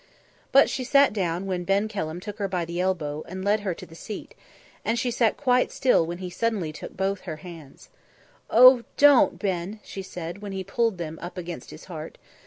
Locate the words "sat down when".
0.83-1.63